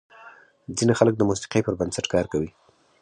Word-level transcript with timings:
ځینې 0.77 0.93
خلک 0.99 1.13
د 1.17 1.21
موسیقۍ 1.29 1.61
پر 1.65 1.73
بنسټ 1.79 2.05
کار 2.13 2.25
کوي. 2.31 2.49